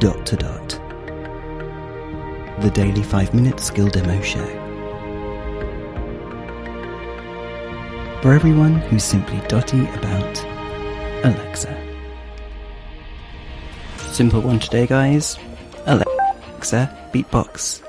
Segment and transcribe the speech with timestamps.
[0.00, 0.68] Dot to Dot.
[2.62, 4.46] The daily 5 minute skill demo show.
[8.22, 10.42] For everyone who's simply dotty about
[11.22, 11.76] Alexa.
[13.98, 15.38] Simple one today, guys.
[15.84, 17.82] Alexa, beatbox.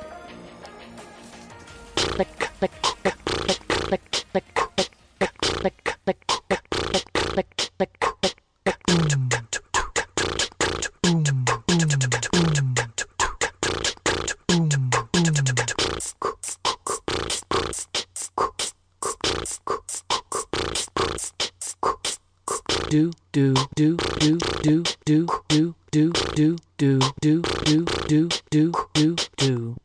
[22.91, 29.15] Do do do do do do do do do do do do do do do
[29.37, 29.75] do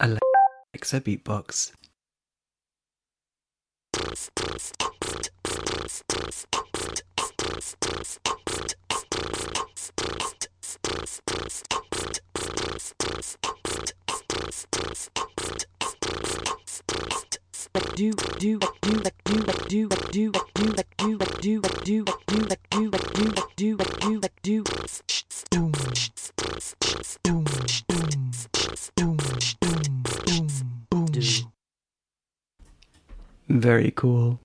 [0.00, 1.72] Alexa, beatbox.
[14.66, 15.27] do
[17.98, 18.58] do do you
[19.02, 22.04] like do do do like do do you like do like do do do
[22.70, 22.90] do do
[23.56, 24.64] do do do
[33.48, 34.38] Very cool.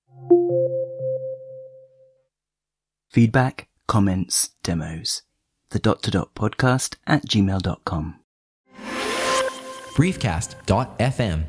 [3.11, 5.21] Feedback, comments, demos.
[5.69, 8.15] The dot to dot podcast at gmail.com.
[9.95, 11.43] briefcast.fm